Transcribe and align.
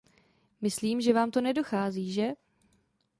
Myslím, 0.61 1.01
že 1.01 1.13
vám 1.13 1.31
to 1.31 1.41
nedochází, 1.41 2.13
že? 2.13 2.29